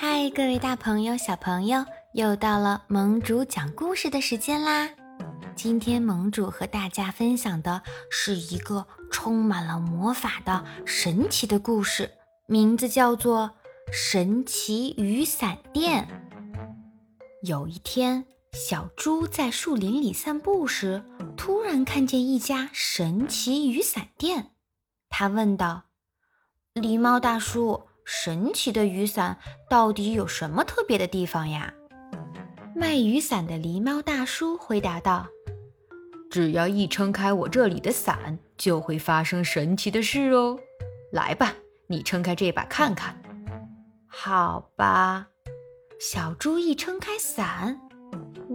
[0.00, 4.88] 嗨，各位大朋友、小朋友，又到了盟主讲故事的时间啦！
[5.56, 12.12] 今天盟主和大家分享的是一个充满了魔法的神奇的故事，
[12.46, 13.50] 名字叫做
[13.92, 16.06] 《神奇雨伞店》。
[17.42, 21.02] 有一天，小猪在树林里散步时，
[21.36, 24.52] 突然看见一家神奇雨伞店。
[25.08, 25.86] 他问道
[26.74, 29.38] ：“狸猫大叔。”神奇的雨伞
[29.68, 31.74] 到底有什么特别的地方呀？
[32.74, 35.26] 卖雨伞的狸猫大叔回答道
[36.32, 40.58] ：“只要一撑开我这里的伞，就会发生神奇的事哦。
[41.12, 41.54] 来吧，
[41.86, 43.14] 你撑开这把看看。”
[44.08, 45.26] 好吧，
[46.00, 47.78] 小猪一撑开伞，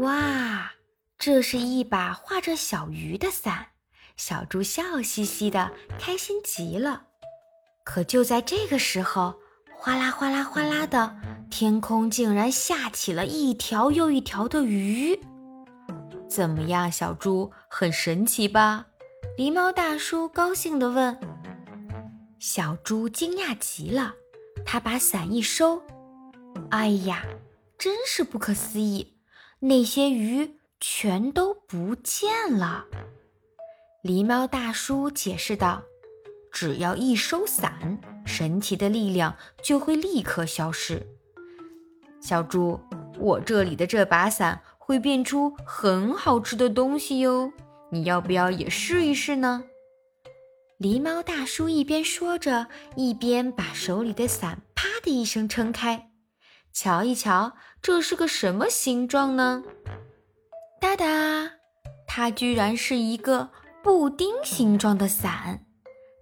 [0.00, 0.72] 哇，
[1.18, 3.68] 这是一把画着小鱼的伞。
[4.14, 7.04] 小猪笑嘻嘻的，开心极了。
[7.88, 9.34] 可就在这个时候，
[9.74, 11.16] 哗啦哗啦哗啦的，
[11.50, 15.18] 天空竟然下起了一条又一条的鱼。
[16.28, 18.84] 怎么样，小猪，很神奇吧？
[19.38, 21.18] 狸猫大叔高兴地问。
[22.38, 24.12] 小猪惊讶极了，
[24.66, 25.82] 他把伞一收，
[26.68, 27.24] 哎呀，
[27.78, 29.14] 真是不可思议，
[29.60, 32.84] 那些鱼全都不见了。
[34.04, 35.82] 狸猫大叔解释道。
[36.52, 41.06] 只要一收伞，神奇的力量就会立刻消失。
[42.20, 42.80] 小猪，
[43.18, 47.52] 我这里的这把伞会变出很好吃的东西哟，
[47.90, 49.64] 你要不要也试一试呢？
[50.78, 56.10] 狸猫大叔一边说着，一边把手里的伞“啪”的一声撑开。
[56.72, 59.64] 瞧一瞧，这是个什么形状呢？
[60.80, 61.50] 哒哒，
[62.06, 63.50] 它居然是一个
[63.82, 65.64] 布丁形状的伞。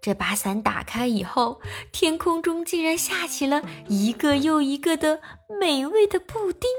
[0.00, 5.20] 这把伞打开以后，天空中竟然下起了一个又一个的
[5.61, 6.70] 美味的布丁，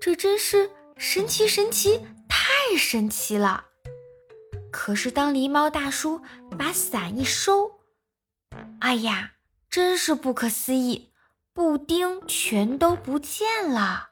[0.00, 3.66] 这真是神奇神奇，太神奇了！
[4.70, 6.20] 可是当狸猫大叔
[6.58, 7.80] 把伞一收，
[8.80, 9.32] 哎呀，
[9.70, 11.10] 真是不可思议，
[11.54, 14.10] 布丁全都不见了！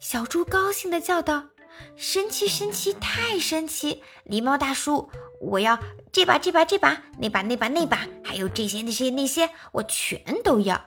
[0.00, 1.50] 小猪高兴地叫道
[1.94, 4.02] ：“神奇神奇，太神奇！
[4.24, 5.78] 狸猫大叔，我要。”
[6.12, 10.80] 这把这把这把那把那把那把，还有这些那些那些，我全都要。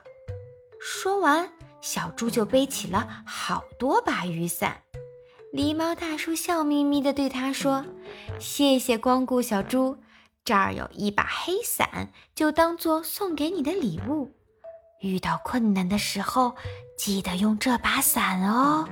[0.80, 1.50] 说完，
[1.80, 4.82] 小猪就背起了好多把雨伞。
[5.52, 7.84] 狸猫大叔笑眯眯地对他说
[8.38, 9.96] ：“谢谢光顾，小猪。
[10.44, 14.30] 这儿有一把黑伞，就当做送给你的礼物。
[15.00, 16.54] 遇到困难的时候，
[16.98, 18.86] 记得用这把伞哦。”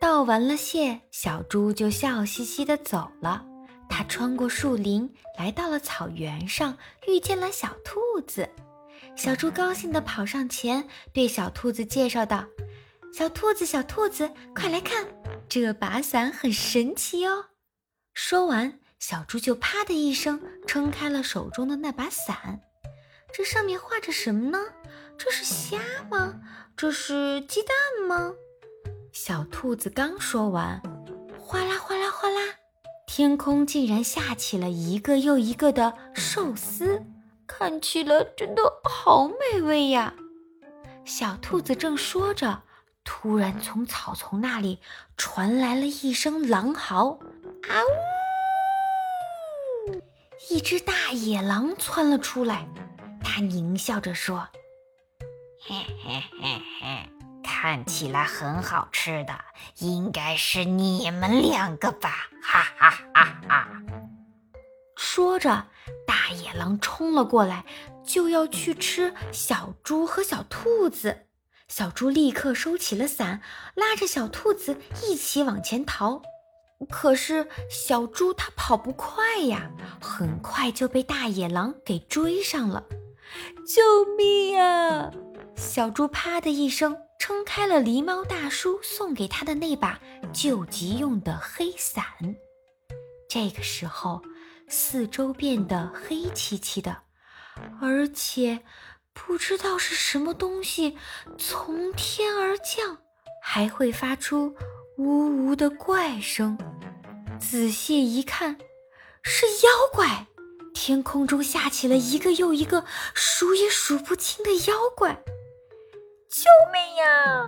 [0.00, 3.44] 道完了谢，小猪就笑嘻嘻地走了。
[3.88, 6.76] 他穿过树林，来到了草原上，
[7.06, 8.48] 遇见了小兔子。
[9.16, 12.46] 小猪高兴地跑上前，对小兔子介绍道
[13.12, 15.06] ：“小兔子，小兔子，快来看，
[15.48, 17.46] 这把伞很神奇哦！”
[18.14, 22.60] 说完，小猪就啪的一声撑开了手中的那把伞。
[23.32, 24.58] 这上面画着什么呢？
[25.18, 25.78] 这是虾
[26.10, 26.40] 吗？
[26.76, 28.32] 这是鸡蛋吗？
[29.12, 30.80] 小兔子刚说完，
[31.40, 32.07] 哗啦哗啦。
[33.18, 37.04] 天空竟然下起了一个又一个的寿司，
[37.48, 40.14] 看起来真的好美味呀！
[41.04, 42.62] 小兔子正说着，
[43.02, 44.78] 突然从草丛那里
[45.16, 47.18] 传来了一声狼嚎
[47.68, 47.82] ：“啊
[49.88, 49.94] 呜！”
[50.48, 52.68] 一只大野狼窜了出来，
[53.24, 54.46] 它狞笑着说
[55.66, 55.74] ：“嘿
[56.04, 57.10] 嘿嘿嘿。”
[57.50, 59.32] 看起来很好吃的，
[59.78, 62.28] 应该是你们两个吧！
[62.42, 63.68] 哈哈哈哈！
[64.94, 65.66] 说着，
[66.06, 67.64] 大野狼冲了过来，
[68.04, 71.26] 就要去吃小猪和小兔子。
[71.68, 73.40] 小猪立刻收起了伞，
[73.74, 76.20] 拉着小兔子一起往前逃。
[76.90, 79.70] 可是小猪它跑不快呀，
[80.00, 82.84] 很快就被大野狼给追上了。
[83.66, 85.10] 救命呀！
[85.56, 87.07] 小猪啪的一声。
[87.18, 90.00] 撑开了狸猫大叔送给他的那把
[90.32, 92.04] 救急用的黑伞，
[93.28, 94.22] 这个时候，
[94.68, 97.02] 四周变得黑漆漆的，
[97.80, 98.60] 而且
[99.12, 100.96] 不知道是什么东西
[101.36, 102.98] 从天而降，
[103.42, 104.54] 还会发出
[104.96, 106.56] 呜呜的怪声。
[107.40, 108.56] 仔细一看，
[109.22, 110.26] 是妖怪！
[110.74, 115.22] 天空中下起了一个又一个数也数不清的妖怪。
[116.28, 117.46] 救命呀！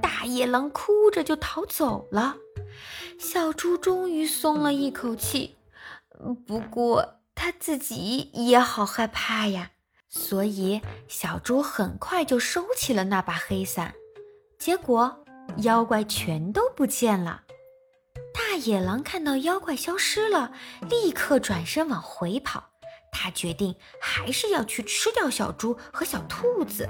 [0.00, 2.36] 大野狼哭着就逃走了。
[3.18, 5.56] 小猪终于松了一口气，
[6.46, 9.70] 不过他自己也好害怕呀。
[10.08, 13.94] 所以小猪很快就收起了那把黑伞。
[14.58, 15.24] 结果
[15.58, 17.42] 妖怪全都不见了。
[18.32, 20.52] 大野狼看到妖怪消失了，
[20.88, 22.70] 立刻转身往回跑。
[23.12, 26.88] 他决定还是要去吃掉小猪和小兔子。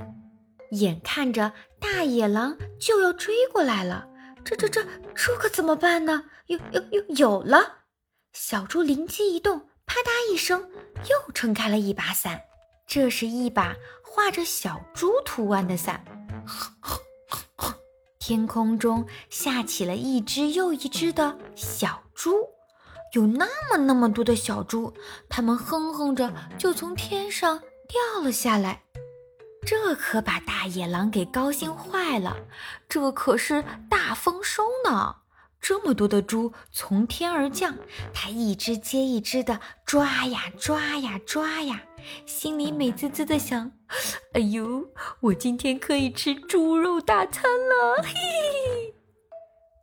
[0.75, 4.07] 眼看着大野狼就要追过来了，
[4.45, 4.85] 这这这
[5.15, 6.25] 这可怎么办呢？
[6.47, 7.85] 有有有有了！
[8.33, 10.61] 小猪灵机一动，啪嗒一声，
[11.09, 12.41] 又撑开了一把伞。
[12.87, 16.05] 这是一把画着小猪图案的伞。
[18.19, 22.35] 天空中下起了一只又一只的小猪，
[23.13, 24.93] 有那么那么多的小猪，
[25.29, 28.83] 它们哼哼着就从天上掉了下来。
[29.67, 32.37] 这可把大野狼给高兴坏了，
[32.89, 35.17] 这可是大丰收呢！
[35.61, 37.75] 这么多的猪从天而降，
[38.13, 41.83] 它一只接一只的抓呀抓呀抓呀，
[42.27, 43.73] 心里美滋滋的想
[44.35, 44.85] ：“哎呦，
[45.21, 48.95] 我今天可以吃猪肉大餐了！”嘿嘿。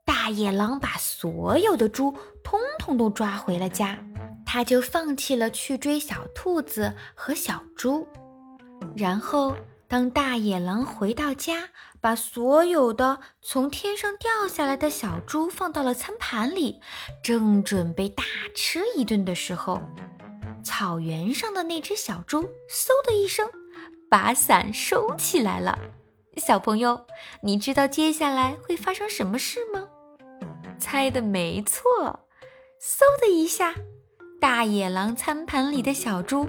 [0.05, 3.97] 大野狼把所有的猪通通都抓回了家，
[4.45, 8.07] 他就放弃了去追小兔子和小猪，
[8.95, 9.55] 然后。
[9.91, 11.67] 当大野狼回到家，
[11.99, 16.79] 把所有的从天上掉下来的小猪放到了餐盘里，
[17.21, 18.23] 正准备大
[18.55, 19.81] 吃一顿的时候，
[20.63, 23.49] 草原上的那只小猪嗖的一声，
[24.09, 25.77] 把伞收起来了。
[26.37, 27.05] 小朋友，
[27.43, 29.89] 你知道接下来会发生什么事吗？
[30.79, 32.21] 猜的没错，
[32.81, 33.75] 嗖的一下，
[34.39, 36.47] 大野狼餐盘里的小猪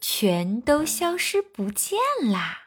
[0.00, 1.98] 全都消失不见
[2.30, 2.60] 啦。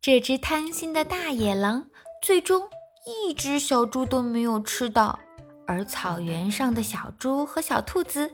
[0.00, 1.88] 这只贪心的大野狼
[2.22, 2.68] 最终
[3.04, 5.18] 一只小猪都没有吃到，
[5.66, 8.30] 而草原上的小猪和小兔子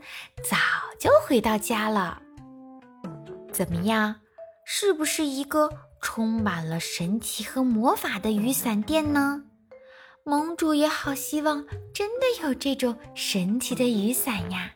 [0.49, 0.57] 早
[1.01, 2.21] 就回到家了。
[3.51, 4.17] 怎么样，
[4.65, 5.71] 是不是一个
[6.01, 9.43] 充满了神奇和魔法的雨伞店呢？
[10.23, 14.73] 盟主也好希望真的有这种神奇的雨伞呀。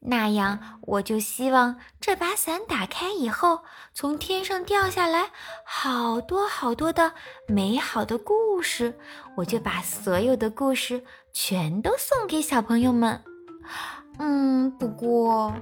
[0.00, 3.62] 那样，我就希望这把伞打开以后，
[3.92, 5.30] 从天上掉下来
[5.64, 7.12] 好多好多的
[7.48, 8.96] 美好的故事，
[9.36, 13.22] 我就把所有的故事全都送给小朋友们。
[14.18, 15.52] 嗯，不过，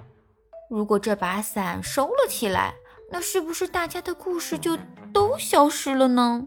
[0.69, 2.75] 如果这把伞收了起来，
[3.11, 4.79] 那是不是大家的故事就
[5.15, 6.47] 都消失了呢？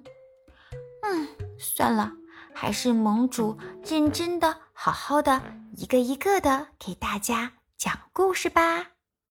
[1.02, 1.28] 嗯，
[1.58, 2.14] 算了，
[2.54, 5.42] 还是盟主认真的、好好的，
[5.76, 7.54] 一个一个的给大家。
[7.80, 8.99] 讲故事吧。